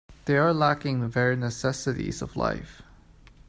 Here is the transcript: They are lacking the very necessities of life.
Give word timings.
They 0.25 0.35
are 0.35 0.51
lacking 0.51 1.01
the 1.01 1.07
very 1.07 1.35
necessities 1.35 2.23
of 2.23 2.35
life. 2.35 2.81